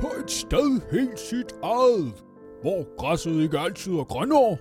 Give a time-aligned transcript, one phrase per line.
[0.00, 2.12] på et sted helt sit eget,
[2.62, 4.56] hvor græsset ikke altid er grønnere,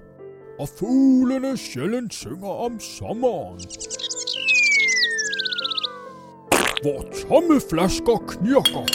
[0.60, 3.62] og fuglene sjældent synger om sommeren.
[6.82, 8.86] Hvor tomme flasker knirker,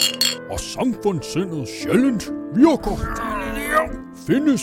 [0.51, 2.97] og samfundssindet sjældent virker,
[4.27, 4.61] findes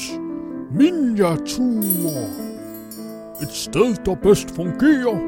[0.70, 2.28] miniaturer.
[3.42, 5.18] Et sted, der bedst fungerer,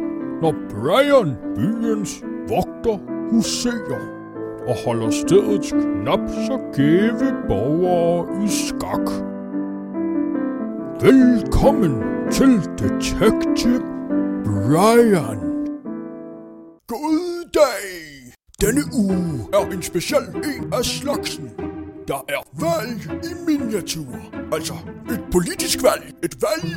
[0.43, 2.99] når Brian, byens vogter,
[3.31, 4.24] huserer
[4.67, 9.09] og holder stedets knap så gæve borgere i skak.
[11.01, 11.95] Velkommen
[12.31, 13.83] til Detective
[14.45, 15.41] Brian.
[16.87, 17.85] God dag!
[18.61, 21.51] Denne uge er en speciel en af slagsen.
[22.09, 24.07] Der er valg i miniatur.
[24.53, 24.75] Altså
[25.11, 26.15] et politisk valg.
[26.23, 26.75] Et valg.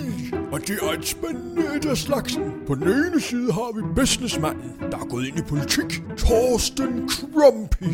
[0.51, 2.43] Og det er et spændende et af slagsen.
[2.67, 6.03] På den ene side har vi businessmanden, der er gået ind i politik.
[6.17, 7.91] Torsten Crumpy.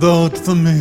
[0.00, 0.78] Vote for me.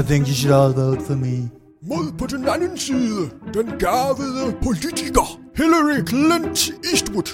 [0.00, 1.50] I think you should all vote for me.
[1.82, 7.30] Mod på den anden side, den gavede politiker, Hillary Clint Eastwood.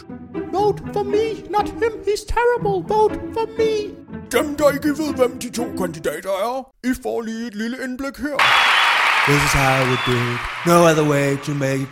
[0.53, 1.93] Vote for me, not him.
[2.07, 2.77] He's terrible.
[2.95, 4.04] Vote for me.
[4.35, 8.17] Dem, der ikke ved, hvem de to kandidater er, I får lige et lille indblik
[8.17, 8.37] her.
[9.29, 10.39] This is how would do it.
[10.67, 11.87] No other way to make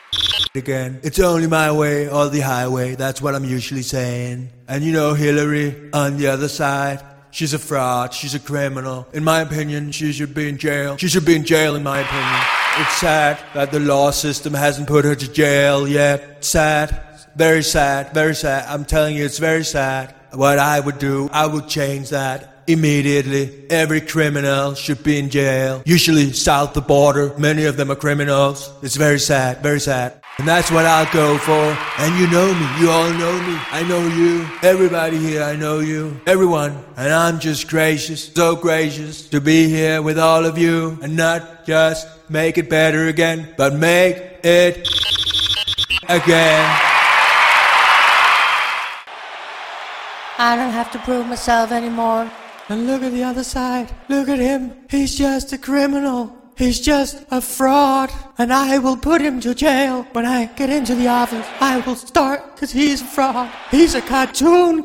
[0.55, 0.98] it again.
[1.05, 2.89] It's only my way or the highway.
[2.97, 4.39] That's what I'm usually saying.
[4.69, 6.98] And you know Hillary on the other side.
[7.31, 8.13] She's a fraud.
[8.13, 9.07] She's a criminal.
[9.13, 10.97] In my opinion, she should be in jail.
[10.97, 12.41] She should be in jail, in my opinion.
[12.81, 16.45] It's sad that the law system hasn't put her to jail yet.
[16.45, 16.89] Sad.
[17.37, 18.13] Very sad.
[18.13, 18.61] Very sad.
[18.69, 20.15] I'm telling you, it's very sad.
[20.35, 23.67] What I would do, I would change that immediately.
[23.71, 25.83] Every criminal should be in jail.
[25.85, 27.37] Usually south the border.
[27.39, 28.71] Many of them are criminals.
[28.83, 29.63] It's very sad.
[29.63, 30.23] Very sad.
[30.39, 31.77] And that's what I'll go for.
[31.99, 32.81] And you know me.
[32.81, 33.59] You all know me.
[33.71, 34.49] I know you.
[34.63, 36.19] Everybody here, I know you.
[36.27, 36.83] Everyone.
[36.97, 41.67] And I'm just gracious, so gracious to be here with all of you and not
[41.67, 44.89] just make it better again, but make it
[46.09, 46.92] again.
[50.42, 52.29] I don't have to prove myself anymore.
[52.69, 53.95] And look at the other side.
[54.08, 54.73] Look at him.
[54.91, 56.36] He's just a criminal.
[56.58, 58.11] He's just a fraud.
[58.39, 61.47] And I will put him to jail when I get into the office.
[61.61, 63.53] I will start because he's a fraud.
[63.70, 64.83] He's a cartoon.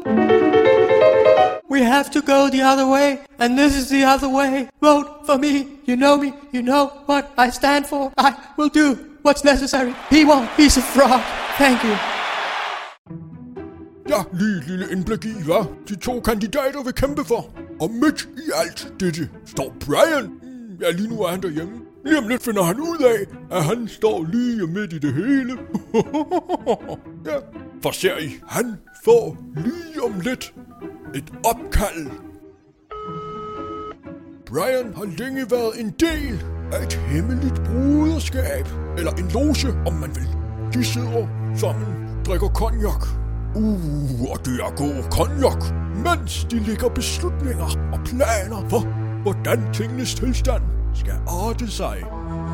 [1.68, 3.22] We have to go the other way.
[3.40, 4.70] And this is the other way.
[4.80, 5.80] Vote for me.
[5.86, 6.34] You know me.
[6.52, 8.14] You know what I stand for.
[8.16, 8.94] I will do
[9.24, 9.96] what's necessary.
[10.12, 10.52] He won't.
[10.52, 11.24] He's a fraud.
[11.58, 12.17] Thank you.
[14.10, 17.50] Ja, lige et lille indblik i, hvad de to kandidater vil kæmpe for.
[17.82, 20.24] Og midt i alt dette står Brian.
[20.26, 21.74] Mm, Ja, lige nu er han derhjemme.
[22.06, 23.20] Lige om lidt finder han ud af,
[23.58, 25.52] at han står lige midt i det hele.
[27.30, 27.38] ja,
[27.84, 28.76] for ser I, han
[29.06, 30.54] får lige om lidt
[31.16, 32.08] et opkald.
[34.46, 38.68] Brian har længe været en del af et hemmeligt bruderskab.
[38.98, 40.28] Eller en loge, om man vil.
[40.74, 41.88] De sidder sammen,
[42.26, 43.27] drikker konjak.
[43.56, 45.64] Uh, og det er god konjak,
[45.96, 48.80] mens de ligger beslutninger og planer for,
[49.24, 50.62] hvordan tingenes tilstand
[50.96, 51.98] skal arte sig.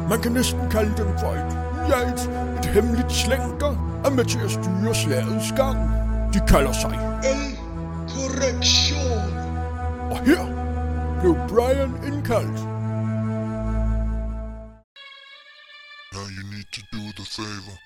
[0.10, 1.58] Man kan næsten kalde dem for et,
[1.90, 2.22] ja, et,
[2.60, 5.78] et hemmeligt slæng, der er med til at styre slagets gang.
[6.34, 6.92] De kalder sig
[7.24, 7.58] El
[8.10, 9.34] Korrektion.
[10.12, 10.44] Og her
[11.22, 12.73] blev Brian indkaldt.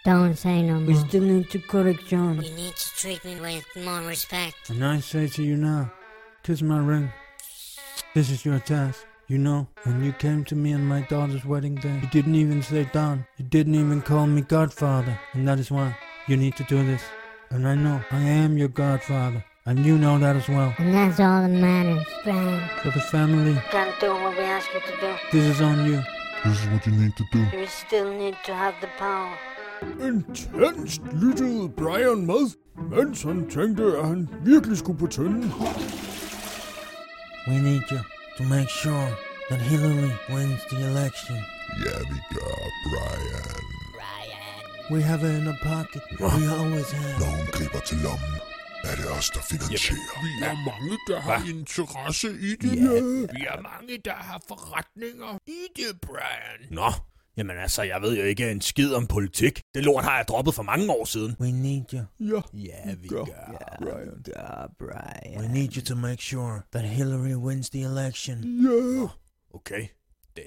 [0.08, 2.42] Don't say no We still need to correct John.
[2.42, 4.70] You need to treat me with more respect.
[4.70, 5.92] And I say to you now,
[6.44, 7.12] kiss my ring.
[8.16, 9.06] This is your task.
[9.28, 12.62] You know, when you came to me on my daughter's wedding day, you didn't even
[12.62, 13.26] say Don.
[13.36, 15.20] You didn't even call me Godfather.
[15.34, 15.94] And that is why
[16.30, 17.02] you need to do this.
[17.50, 19.44] And I know I am your Godfather.
[19.66, 20.74] And you know that as well.
[20.78, 22.70] And that's all that matters, Brian.
[22.82, 25.14] For the family, You Gotta do what we ask you to do.
[25.34, 26.02] this is on you.
[26.46, 27.46] This is what you need to do.
[27.58, 29.38] You still need to have the power.
[29.82, 32.44] Intenst lyttede Brian med,
[32.90, 35.54] mens han tænkte, at han virkelig skulle på tønden.
[37.48, 38.00] We need you
[38.38, 39.08] to make sure
[39.50, 41.38] that Hillary wins the election.
[41.86, 42.58] Ja, vi gør,
[42.90, 43.68] Brian.
[44.92, 46.02] We have her in a pocket.
[46.20, 47.20] We always have.
[47.20, 48.34] Når hun griber til lommen,
[48.84, 50.22] er det os, der finansierer.
[50.24, 52.76] Vi er mange, der har interesse i det.
[52.76, 53.00] Ja,
[53.36, 56.60] vi er mange, der har forretninger i det, Brian.
[56.72, 56.90] Nå,
[57.38, 59.62] jamen altså, jeg ved jo ikke en skid om politik.
[59.76, 61.36] Det lort har jeg droppet for mange år siden.
[61.40, 62.02] We need you.
[62.20, 64.70] Ja, Yeah, we gør, got Brian.
[64.80, 65.42] Brian.
[65.42, 68.38] We need you to make sure that Hillary wins the election.
[68.64, 69.08] Ja,
[69.54, 69.88] Okay.
[70.36, 70.46] Det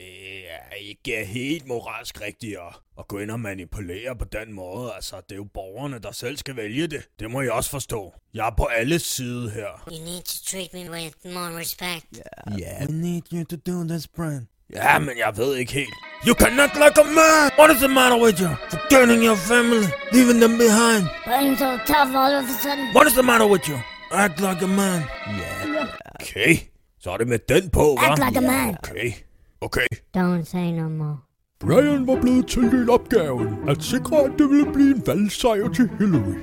[0.51, 4.93] er ikke helt moralsk rigtigt at, at gå ind og manipulere på den måde.
[4.95, 7.09] Altså, det er jo borgerne, der selv skal vælge det.
[7.21, 8.15] Det må I også forstå.
[8.35, 9.85] Jeg er på alles side her.
[9.93, 12.07] You need to treat me with more respect.
[12.51, 14.49] We need you to do this, Brian.
[14.75, 15.95] Ja, men jeg ved ikke helt.
[16.27, 17.51] You can act like a man!
[17.59, 18.51] What is the matter with you?
[18.71, 21.03] Forgetting your family, leaving them behind.
[21.33, 22.85] Being so tough all of a sudden.
[22.97, 23.79] What is the matter with you?
[24.13, 25.01] Act like a man.
[25.41, 25.85] Ja.
[26.21, 26.53] Okay,
[27.01, 28.11] så er det med den på, hva'?
[28.13, 28.77] Act like a man.
[28.91, 29.13] Okay,
[29.61, 29.87] okay.
[30.17, 31.17] Don't say no more.
[31.61, 36.39] Brian var blevet tildelt opgaven at sikre, at det ville blive en valgsejr til Hillary.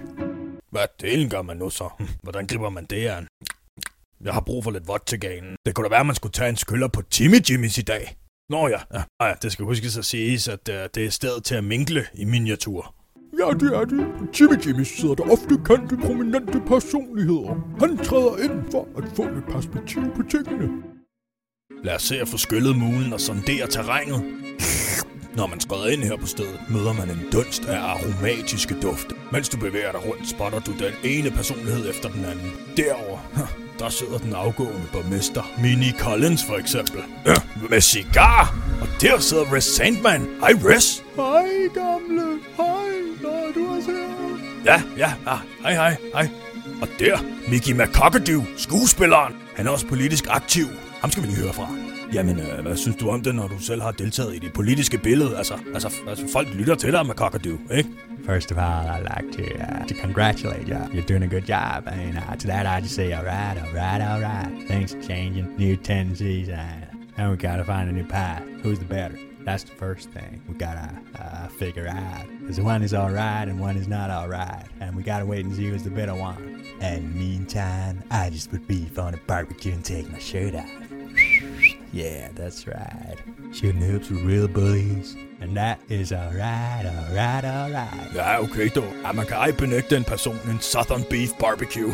[0.72, 1.90] Hvad delen gør man nu så?
[2.00, 3.28] Hm, Hvordan griber man det an?
[4.24, 5.56] Jeg har brug for lidt vådt til ganen.
[5.66, 8.18] Det kunne da være, at man skulle tage en skyller på Timmy Jimmys i dag.
[8.50, 11.56] Nå ja, ja, ja det skal huskes at siges, at uh, det er stedet til
[11.56, 12.96] at minkle i miniatur.
[13.40, 14.06] Ja, det er det.
[14.20, 17.54] På Jimmy Jimmy sidder der ofte kendte prominente personligheder.
[17.80, 20.70] Han træder ind for at få lidt perspektiv på tingene.
[21.84, 24.24] Lad os se at få skyllet mulen og sondere terrænet.
[25.36, 29.16] Når man skrider ind her på stedet, møder man en dunst af aromatiske dufte.
[29.32, 32.52] Mens du bevæger dig rundt, spotter du den ene personlighed efter den anden.
[32.78, 33.20] Derover,
[33.80, 37.02] der sidder den afgående borgmester, Minnie Collins for eksempel.
[37.26, 37.36] Ja,
[37.70, 38.56] med cigar!
[38.82, 40.22] Og der sidder Res Sandman.
[40.40, 41.04] Hej Res!
[41.16, 42.40] Hej, gamle.
[42.58, 42.90] Hej,
[43.22, 44.64] når du er her.
[44.66, 45.38] Ja, ja, ja.
[45.62, 46.30] Hej, hej, hej.
[46.82, 47.18] Og der,
[47.50, 49.34] Mickey McCockadoo, skuespilleren.
[49.56, 50.68] Han er også politisk aktiv.
[51.02, 51.70] Ham skal vi lige høre fra.
[52.14, 54.98] Jamen, øh, hvad synes du om det, når du selv har deltaget i det politiske
[54.98, 55.38] billede?
[55.38, 57.90] Altså, altså, altså folk lytter til dig, McCockadoo, ikke?
[58.26, 60.80] First of all, I'd like to uh, to congratulate you.
[60.94, 63.74] You're doing a good job, and uh, to that I just say, all right, all
[63.74, 64.68] right, all right.
[64.68, 68.44] Things are changing, new tendencies, uh, and we gotta find a new path.
[68.64, 69.18] Who's the better?
[69.46, 70.90] That's the first thing we gotta
[71.20, 72.26] uh, figure out.
[72.40, 75.46] Because one is all right and one is not all right, and we gotta wait
[75.46, 76.64] and see who's the better one.
[76.82, 80.87] And meantime, I just put beef on a barbecue and take my shirt off.
[81.98, 83.18] Yeah, that's right.
[83.52, 85.16] Shooting hoops with real bullies.
[85.42, 88.14] And that is alright, alright, alright.
[88.14, 88.94] Ja, okay dog.
[89.04, 91.92] Ja, man kan ej benægte en person en Southern Beef Barbecue.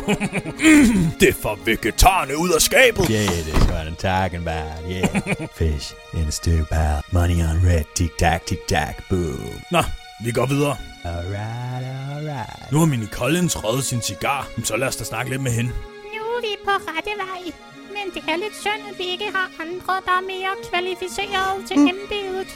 [1.20, 3.06] det får vegetarerne ud af skabet.
[3.10, 4.90] Yeah, that's what I'm talking about.
[4.90, 5.48] Yeah.
[5.58, 7.02] Fish in a stew, pal.
[7.12, 7.84] Money on red.
[7.94, 9.60] Tic tac, tic tac, boom.
[9.70, 9.82] Nå,
[10.24, 10.76] vi går videre.
[11.04, 12.72] Alright, alright.
[12.72, 15.70] Nu har Minnie Collins røget sin cigar, så lad os da snakke lidt med hende.
[16.14, 17.73] Nu er vi på rette vej.
[18.04, 21.76] Men det er lidt synd, at vi ikke har andre, der er mere kvalificerede til
[21.92, 22.50] embedet.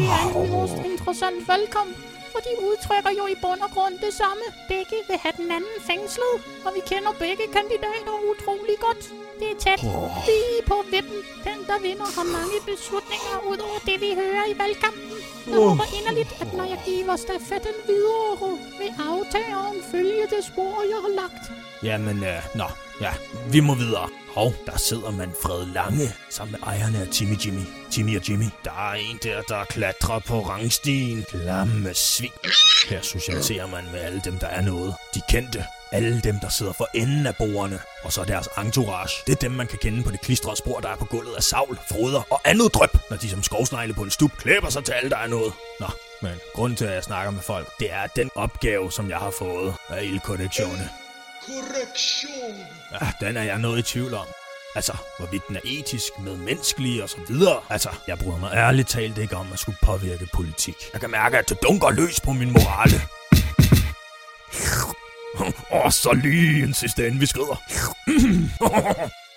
[0.00, 1.94] Det er en most interessant velkommen,
[2.32, 4.44] for de udtrykker jo i bund og grund det samme.
[4.72, 6.34] Begge vil have den anden fængslet,
[6.66, 9.02] og vi kender begge kandidater utrolig godt.
[9.40, 9.80] Det er tæt,
[10.28, 11.20] lige på vippen.
[11.48, 15.08] Den, der vinder, har mange beslutninger ud over det, vi hører i valgkampen.
[15.50, 18.50] Jeg håber inderligt, at når jeg giver stafetten videre,
[18.80, 21.44] vil aftageren følge det spor, jeg har lagt.
[21.82, 22.64] Jamen, øh, nå,
[23.00, 23.12] ja,
[23.50, 24.08] vi må videre.
[24.34, 27.60] Hov, der sidder man Fred Lange sammen med ejerne af Timmy Jimmy.
[27.90, 28.44] Timmy og Jimmy.
[28.64, 31.24] Der er en der, der klatrer på rangstien.
[31.30, 32.30] Klamme svin.
[32.88, 34.94] Her socialiserer man med alle dem, der er noget.
[35.14, 35.64] De kendte.
[35.92, 37.80] Alle dem, der sidder for enden af bordene.
[38.02, 39.22] Og så deres entourage.
[39.26, 41.42] Det er dem, man kan kende på det klistrede spor, der er på gulvet af
[41.42, 42.90] savl, froder og andet drøb.
[43.10, 45.52] Når de som skovsnegle på en stup klæber sig til alle, der er noget.
[45.80, 45.86] Nå,
[46.22, 49.30] men grund til, at jeg snakker med folk, det er den opgave, som jeg har
[49.38, 50.88] fået af ildkorrektionerne.
[51.48, 52.56] Korrektion.
[53.00, 54.26] Ja, den er jeg noget i tvivl om.
[54.74, 57.60] Altså, hvorvidt den er etisk, medmenneskelig og så videre.
[57.70, 60.74] Altså, jeg bryder mig ærligt talt ikke om at skulle påvirke politik.
[60.92, 63.00] Jeg kan mærke, at det dunker løs på min morale.
[65.70, 67.56] Og så lige en sidste inden vi skrider.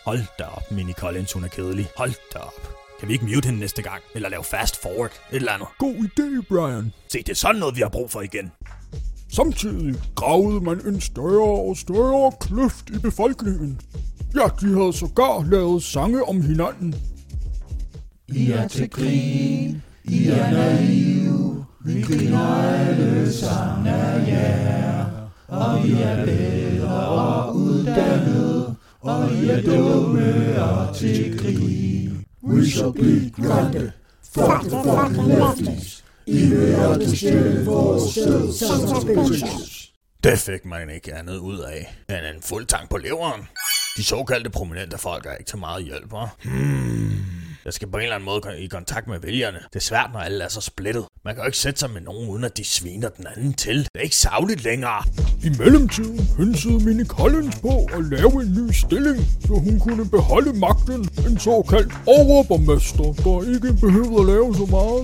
[0.06, 1.88] Hold da op, Minnie Collins, hun er kedelig.
[1.98, 2.78] Hold da op.
[3.00, 4.04] Kan vi ikke mute hende næste gang?
[4.16, 5.12] Eller lave fast forward?
[5.12, 5.68] Et eller andet.
[5.78, 6.94] God idé, Brian.
[7.12, 8.52] Se, det er sådan noget, vi har brug for igen.
[9.32, 13.80] Samtidig gravede man en større og større kløft i befolkningen.
[14.36, 16.96] Ja, de havde sågar lavet sange om hinanden.
[18.28, 25.06] I er til grin, I er naive, vi griner alle sammen af jer.
[25.48, 32.26] Og vi er bedre og uddannet, og I er dumme og til grin.
[32.44, 33.92] We shall be grounded,
[34.24, 36.01] fuck the fucking lefties.
[36.28, 38.18] I vil aldrig stjæle vores
[38.92, 39.92] of bitches.
[40.24, 43.42] Det fik man ikke andet ud af end en fuld tank på leveren.
[43.98, 46.50] De såkaldte prominente folk er ikke til meget hjælp, hva'?
[46.50, 47.12] Hmm.
[47.66, 49.58] Jeg skal på en eller anden måde i kontakt med vælgerne.
[49.58, 51.06] Det er svært, når alle er så splittet.
[51.26, 53.78] Man kan jo ikke sætte sig med nogen, uden at de sviner den anden til.
[53.78, 55.04] Det er ikke savligt længere.
[55.44, 60.54] I mellemtiden hønsede Minnie Collins på at lave en ny stilling, så hun kunne beholde
[60.54, 61.10] magten.
[61.28, 65.02] En såkaldt overborgmester, der ikke behøvede at lave så meget.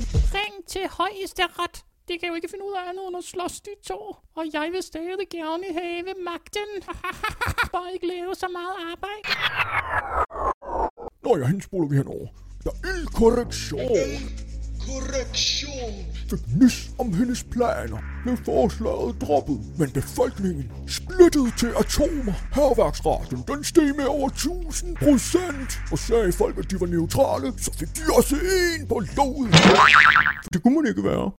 [0.68, 1.86] Til højesteret.
[2.08, 4.16] Det kan jo ikke finde ud af andet end at slås de to.
[4.36, 6.70] Og jeg vil stadig gerne have magten.
[7.74, 9.24] Bare ikke lave så meget arbejde.
[11.24, 12.28] Nå ja, hende spoler vi henover.
[12.64, 14.47] Der er korrektion.
[14.88, 15.94] Korrektion.
[16.30, 22.34] Fik nys om hendes planer, blev forslaget droppet, men befolkningen splittede til atomer.
[22.56, 27.72] Herværksraten den steg med over 1000 procent, og sagde folk, at de var neutrale, så
[27.80, 29.56] fik de også en på lodet.
[30.54, 31.32] Det kunne man ikke være.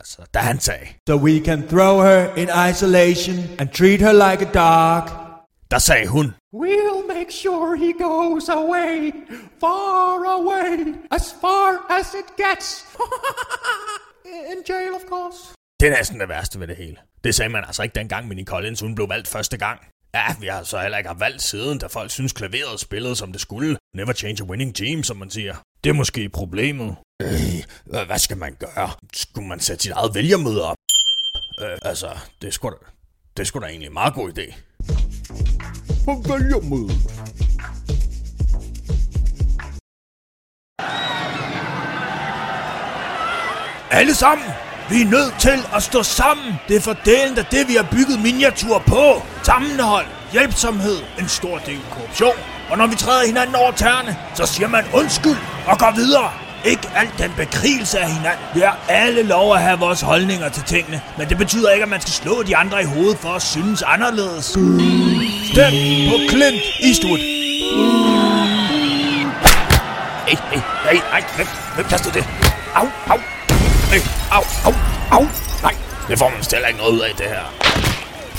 [0.00, 4.42] Altså, da han sagde, So we can throw her in isolation and treat her like
[4.48, 5.31] a dog.
[5.72, 9.12] Der sagde hun, We'll make sure he goes away,
[9.60, 12.84] far away, as far as it gets.
[14.52, 15.38] In jail, of course.
[15.80, 16.96] det er næsten det værste ved det hele.
[17.24, 19.80] Det sagde man altså ikke dengang Minnie Collins hun blev valgt første gang.
[20.14, 23.32] Ja, vi har så heller ikke haft valgt siden, da folk synes klaveret spillede som
[23.32, 23.76] det skulle.
[23.94, 25.54] Never change a winning team, som man siger.
[25.84, 26.96] Det er måske problemet.
[27.22, 28.90] Øh, hvad skal man gøre?
[29.14, 30.76] Skulle man sætte sit eget vælgermøde op?
[31.60, 32.08] Øh, altså,
[32.42, 32.74] det sgu da,
[33.36, 34.54] det sgu da egentlig en meget god idé.
[36.04, 37.00] På vælgermødet.
[43.90, 44.46] Alle sammen!
[44.90, 46.54] Vi er nødt til at stå sammen.
[46.68, 49.22] Det er fordelen af det, vi har bygget miniatur på.
[49.42, 52.36] Sammenhold, hjælpsomhed, en stor del korruption.
[52.70, 56.30] Og når vi træder hinanden over tæerne, så siger man undskyld og går videre.
[56.64, 58.44] Ikke alt den bekrigelse af hinanden.
[58.54, 61.88] Vi har alle lov at have vores holdninger til tingene, men det betyder ikke, at
[61.88, 64.56] man skal slå de andre i hovedet for at synes anderledes.
[65.52, 65.74] Stem
[66.10, 67.18] på Clint Eastwood.
[70.28, 72.24] Hey, hey, hey, nej, hvem, hvem kastede det?
[72.74, 73.18] Au, au,
[73.92, 74.74] hey, au, au,
[75.10, 75.24] au,
[75.62, 75.74] nej,
[76.08, 77.44] det får man stille ikke noget ud af, det her.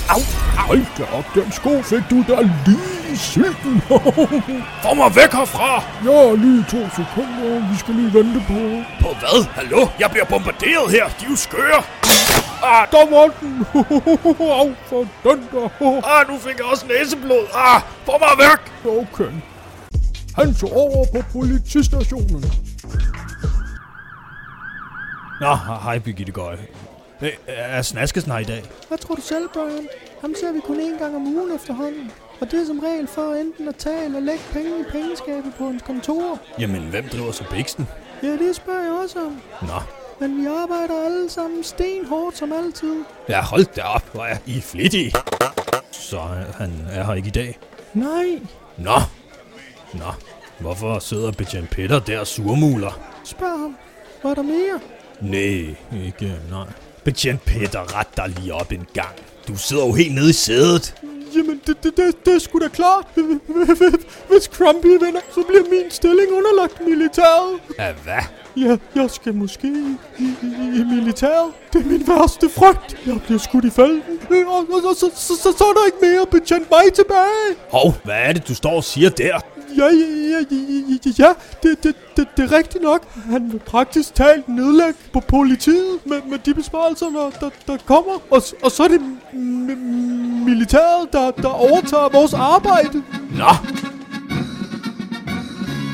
[0.08, 0.20] Au,
[0.58, 3.82] au, Hold da op, den sko fik du da lige i sylten.
[4.82, 5.82] få mig væk herfra!
[6.04, 7.70] ja, lige to sekunder.
[7.72, 8.60] Vi skal lige vente på.
[9.02, 9.46] På hvad?
[9.54, 9.88] Hallo?
[10.00, 11.04] Jeg bliver bombarderet her.
[11.18, 11.82] De er jo skøre.
[12.66, 13.66] Ah, Der var den.
[14.60, 15.68] Au, for den der.
[16.20, 17.46] ah, nu fik jeg også næseblod.
[17.54, 18.92] Ah, få mig væk!
[19.02, 19.32] Okay.
[20.36, 22.44] Han tog over på politistationen.
[25.40, 25.54] Nå,
[25.84, 26.56] hej Birgitte Gøj.
[27.20, 28.64] Hey, er Snaskesen her i dag?
[28.88, 29.88] Hvad tror du selv, Brian?
[30.20, 32.10] Ham ser vi kun én gang om ugen efterhånden.
[32.40, 35.64] Og det er som regel for enten at tage eller lægge penge i pengeskabet på
[35.66, 36.38] hans kontor.
[36.58, 37.88] Jamen, hvem driver så Bixen?
[38.22, 39.40] Ja, det spørger jeg også om.
[39.62, 39.78] Nå,
[40.20, 42.94] Men vi arbejder alle sammen stenhårdt som altid.
[43.28, 45.12] ja, hold da op, hvor er I flittige.
[45.90, 46.18] Så
[46.58, 47.58] han er her ikke i dag?
[47.94, 48.38] Nej,
[48.78, 49.00] Nå,
[49.94, 50.12] nå.
[50.60, 53.00] Hvorfor sidder betjent Peter der og surmuler?
[53.24, 53.76] spørg ham.
[54.22, 54.80] Var der mere?
[55.20, 55.74] Nej,
[56.06, 56.66] ikke nej.
[57.04, 59.14] Betjent Peter, ret dig lige op en gang.
[59.48, 60.94] Du sidder jo helt nede i sædet.
[61.36, 63.06] Jamen, det, det, det, det er sgu da klart.
[64.28, 67.60] Hvis Crumpy vinder, så bliver min stilling underlagt militæret.
[67.78, 68.22] Ja, hvad?
[68.56, 70.24] Ja, jeg skal måske i, i,
[70.80, 71.52] i, militæret.
[71.72, 73.06] Det er min værste frygt.
[73.06, 74.02] Jeg bliver skudt i felten.
[74.30, 77.48] Øh, Og, og, og så, så, så, så er der ikke mere betjent mig tilbage.
[77.70, 79.40] Hov, hvad er det, du står og siger der?
[79.76, 80.58] Ja, ja, ja, ja,
[81.06, 83.02] ja, ja det, det, det, det er rigtigt nok.
[83.30, 88.12] Han vil praktisk talt nedlægge på politiet med, med de besparelser, der, der, der kommer.
[88.30, 89.00] Og, og så er det
[90.44, 93.02] militæret, der, der overtager vores arbejde.
[93.30, 93.50] Nå.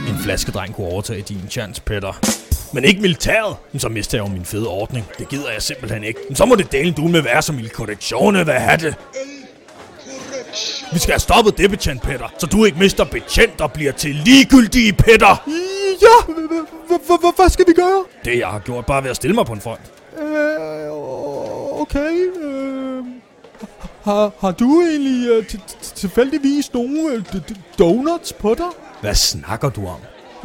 [0.08, 2.12] En flaskedreng kunne overtage din chance, Peter.
[2.72, 3.56] Men ikke militæret.
[3.72, 5.06] Men så mister jeg jo min fede ordning.
[5.18, 6.20] Det gider jeg simpelthen ikke.
[6.28, 8.94] Men så må det dele du med være som i korrektioner, hvad have det.
[10.92, 12.32] Vi skal have stoppet det, betjent Peter.
[12.38, 15.48] Så du ikke mister betjent og bliver til ligegyldige Peter.
[16.02, 16.32] Ja,
[17.36, 18.04] hvad skal vi gøre?
[18.24, 19.80] Det jeg har gjort, bare ved at stille mig på en front.
[20.22, 22.49] Øh, okay.
[24.10, 27.22] Har, har du egentlig øh, til- til- tilfældigvis nogle øh,
[27.78, 28.66] donuts på dig?
[29.00, 30.00] Hvad snakker du om?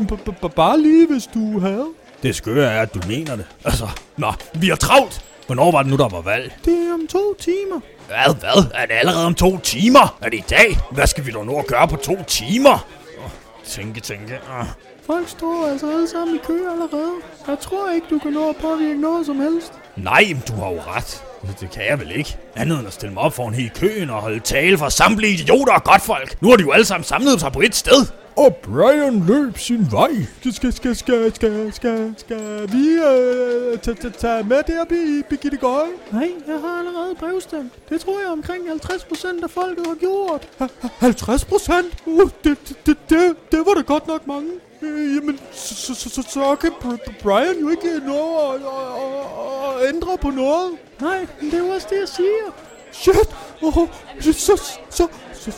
[0.08, 1.88] B- Bare lige, hvis du havde.
[2.24, 3.46] Det skøre er, at du mener det.
[3.66, 5.22] Altså, nå, vi har travlt.
[5.46, 6.58] Hvornår var det nu, der var valg?
[6.66, 7.80] Det er om to timer.
[8.08, 8.64] Hvad, hvad?
[8.74, 10.18] Er det allerede om to timer?
[10.22, 10.78] Er det i dag?
[10.92, 12.88] Hvad skal vi dog nå at gøre på to timer?
[13.24, 13.30] Oh,
[13.66, 14.40] tænke, tænke.
[14.60, 14.66] Oh.
[15.06, 17.12] Folk står altså alle sammen i kø allerede.
[17.48, 19.74] Jeg tror ikke, du kan nå at påvirke noget som helst.
[19.96, 21.24] Nej, men du har jo ret.
[21.60, 22.38] Det kan jeg vel ikke.
[22.56, 25.74] Andet end at stille mig op foran hele køen og holde tale for samtlige idioter
[25.74, 26.42] og godtfolk.
[26.42, 28.06] Nu har de jo alle sammen samlet sig på et sted.
[28.36, 30.12] Og Brian løb sin vej.
[30.52, 35.58] Skal, skal, skal, skal, skal, skal vi øh, ta- ta- tage med der, Bi- Birgitte
[35.58, 35.90] Gøje?
[36.12, 37.72] Nej, jeg har allerede brevstemt.
[37.90, 40.48] Det tror jeg omkring 50 procent af folket har gjort.
[40.60, 41.86] Ha- 50 procent?
[42.06, 44.50] Uh, det, det, det, det, det var da godt nok mange.
[44.82, 50.18] Øh, jamen, så, så, så, så, kan Br- Brian jo ikke nå at, at, ændre
[50.18, 50.72] på noget.
[51.02, 52.54] Nej, men det er jo også det, jeg siger.
[52.92, 53.36] Shit!
[53.62, 53.88] Oh,
[54.20, 55.52] så, så, så, så,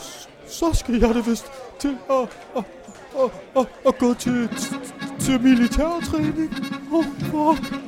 [0.48, 1.46] så skal jeg da vist
[1.78, 2.64] til at, at,
[3.18, 4.48] at, at, at gå til,
[5.20, 6.54] til, militærtræning.
[6.92, 7.87] Oh, fuck.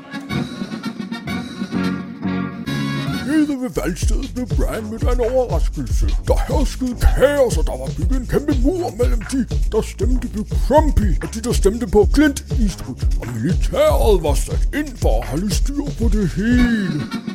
[3.50, 6.06] Nede ved valgstedet blev Brian mødt af en overraskelse.
[6.28, 10.42] Der herskede kaos, og der var bygget en kæmpe mur mellem de, der stemte på
[10.66, 13.02] Trumpy, og de, der stemte på Clint Eastwood.
[13.20, 17.29] Og militæret var sat ind for at holde styr på det hele.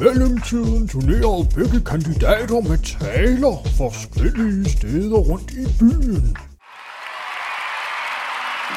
[0.00, 6.36] Mellemtiden turnerede begge kandidater med taler forskellige steder rundt i byen.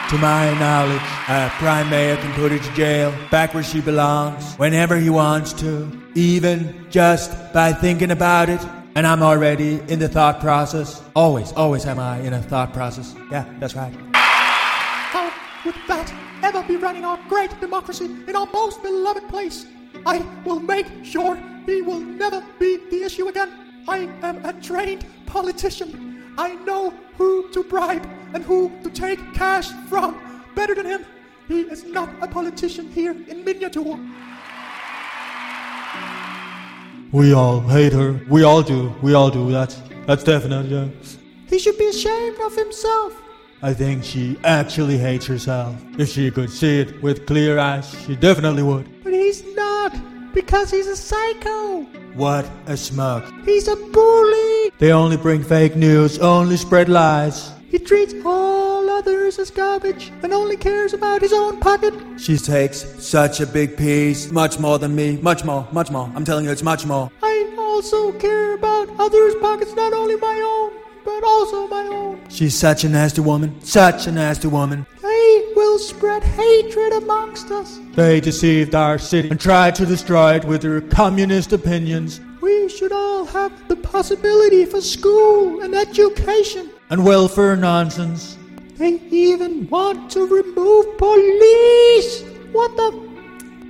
[0.10, 4.44] To my knowledge, a prime mayor can put her to jail, back where she belongs,
[4.60, 6.60] whenever he wants to, even
[6.90, 8.68] just by thinking about it.
[8.96, 11.02] And I'm already in the thought process.
[11.16, 13.16] Always, always am I in a thought process.
[13.32, 13.94] Yeah, that's right.
[14.14, 15.32] How
[15.66, 16.14] would that
[16.44, 19.66] ever be running our great democracy in our most beloved place?
[20.06, 23.50] I will make sure he will never be the issue again.
[23.88, 26.34] I am a trained politician.
[26.38, 30.20] I know who to bribe and who to take cash from.
[30.56, 31.06] Better than him,
[31.48, 34.00] he is not a politician here in miniature.
[37.12, 38.22] We all hate her.
[38.30, 38.94] We all do.
[39.02, 39.52] We all do.
[39.52, 39.78] that.
[40.06, 40.68] that's definite.
[40.68, 40.88] Yeah.
[41.48, 43.22] He should be ashamed of himself.
[43.62, 45.76] I think she actually hates herself.
[46.00, 48.91] If she could see it with clear eyes, she definitely would.
[50.34, 51.84] But he's not, because he's a psycho.
[52.16, 53.24] What a smug.
[53.46, 54.72] He's a bully.
[54.78, 57.52] They only bring fake news, only spread lies.
[57.70, 61.94] He treats all others as garbage and only cares about his own pocket.
[62.18, 66.12] She takes such a big piece, much more than me, much more, much more.
[66.16, 67.10] I'm telling you, it's much more.
[67.24, 70.72] I also care about others' pockets, not only my own,
[71.06, 72.20] but also my own.
[72.30, 74.86] She's such a nasty woman, such a nasty woman.
[75.62, 77.80] Will spread hatred amongst us.
[77.94, 82.92] They deceived our city and tried to destroy it with their communist opinions We should
[82.92, 86.72] all have the possibility for school and education.
[86.90, 88.40] and welfare nonsense.
[88.80, 92.24] They even want to remove police.
[92.54, 92.90] What the?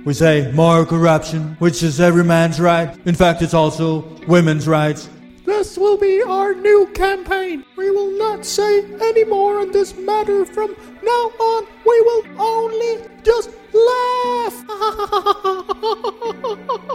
[0.06, 2.88] We say more corruption, which is every man's right.
[3.04, 3.86] In fact, it's also
[4.26, 5.10] women's rights.
[5.52, 7.62] This will be our new campaign.
[7.76, 11.66] We will not say any more on this matter from now on.
[11.84, 14.54] We will only just laugh.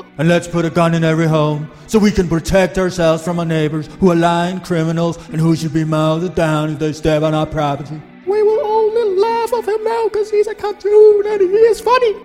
[0.19, 3.45] And let's put a gun in every home so we can protect ourselves from our
[3.45, 7.35] neighbors who are lying criminals and who should be mouthed down if they step on
[7.35, 8.01] our property.
[8.25, 12.15] we will only laugh of him now because he's a cartoon and he is funny.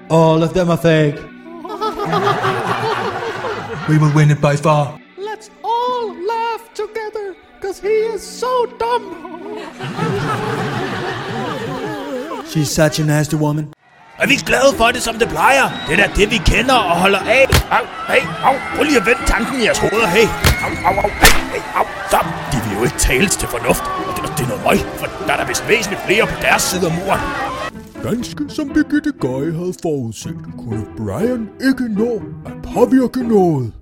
[0.10, 1.16] All of them are fake.
[3.88, 4.98] We will win it by far.
[5.16, 9.04] Let's all laugh together because he is so dumb.
[12.50, 13.72] She's such a nasty woman.
[14.18, 15.64] Er vi glade for det, som det plejer?
[15.88, 17.46] Det er da det, vi kender og holder af.
[17.70, 20.28] Au, hey, au, prøv lige at vende tanken i jeres hoveder, hey.
[20.64, 22.26] Au, au, au, hey, hey, au, stop.
[22.52, 25.32] De vil jo ikke tales til fornuft, og det, det er noget møg, for der
[25.32, 27.20] er der vist væsentligt flere på deres side af muren.
[28.10, 33.72] Ganske som Birgitte Gøje havde forudset, kunne Brian ikke nå at påvirke noget.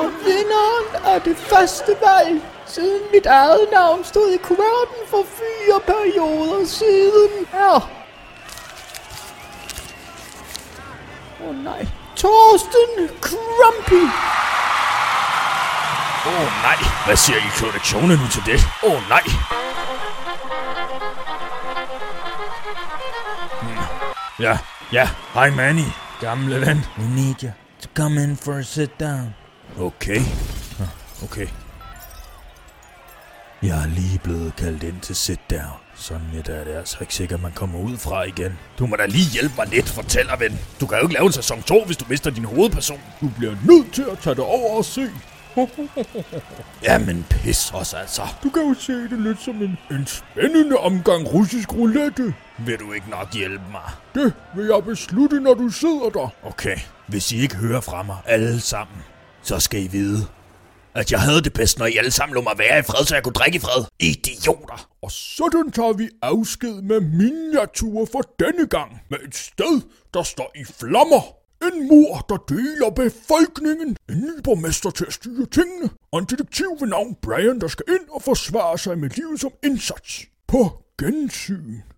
[0.00, 5.80] Og vinderen af det første valg, siden mit eget navn stod i kuverten for fire
[5.86, 7.90] perioder siden, er...
[11.40, 11.86] Åh oh, nej.
[12.16, 14.04] Torsten Crumpy.
[16.26, 18.60] Åh oh, nej, hvad siger I korrektioner nu til det?
[18.84, 19.22] Åh oh, nej.
[24.42, 24.58] Ja,
[24.92, 25.84] ja, hej Manny,
[26.20, 26.84] gamle ven.
[26.98, 27.50] We need you
[27.82, 29.34] to come in for a sit down.
[29.78, 30.20] Okay,
[31.24, 31.46] okay.
[33.62, 35.78] Jeg er lige blevet kaldt ind til sit down.
[35.94, 38.58] Sådan et er det altså ikke sikkert, man kommer ud fra igen.
[38.78, 40.58] Du må da lige hjælpe mig lidt, fortæller ven.
[40.80, 43.00] Du kan jo ikke lave en sæson 2, hvis du mister din hovedperson.
[43.20, 45.10] Du bliver nødt til at tage det over og se.
[46.86, 48.22] Jamen pis også altså.
[48.42, 52.34] Du kan jo se det lidt som en, en spændende omgang russisk roulette.
[52.58, 53.90] Vil du ikke nok hjælpe mig?
[54.14, 56.28] Det vil jeg beslutte, når du sidder der.
[56.42, 58.96] Okay, hvis I ikke hører fra mig alle sammen,
[59.42, 60.26] så skal I vide,
[60.94, 63.14] at jeg havde det bedst, når I alle sammen lå mig være i fred, så
[63.14, 63.84] jeg kunne drikke i fred.
[64.00, 64.88] Idioter!
[65.02, 69.02] Og sådan tager vi afsked med miniatur for denne gang.
[69.10, 69.80] Med et sted,
[70.14, 71.41] der står i flammer.
[71.62, 73.96] En mur, der deler befolkningen.
[74.10, 75.90] En ny borgmester til at styre tingene.
[76.12, 79.50] Og en detektiv ved navn Brian, der skal ind og forsvare sig med livet som
[79.64, 80.26] indsats.
[80.48, 81.74] På gensyn.